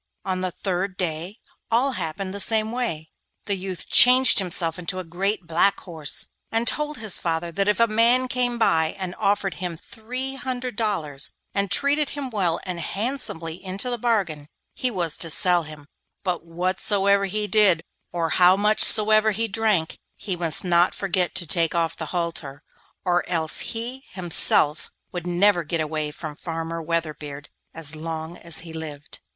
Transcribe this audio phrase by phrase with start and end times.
[0.25, 1.37] On the third day
[1.69, 3.11] all happened in the same way.
[3.45, 7.79] The youth changed himself into a great black horse, and told his father that if
[7.79, 13.63] a man came and offered him three hundred dollars, and treated him well and handsomely
[13.63, 15.85] into the bargain, he was to sell him,
[16.23, 21.45] but whatsoever he did, or how much soever he drank, he must not forget to
[21.45, 22.63] take off the halter,
[23.05, 28.73] or else he himself would never get away from Farmer Weatherbeard as long as he
[28.73, 29.19] lived.